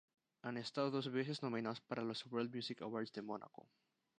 Han 0.41 0.57
estado 0.57 0.89
dos 0.89 1.11
veces 1.11 1.43
nominados 1.43 1.79
para 1.79 2.03
los 2.03 2.25
World 2.25 2.55
Music 2.55 2.81
Awards 2.81 3.11
de 3.13 3.21
Mónaco. 3.21 3.69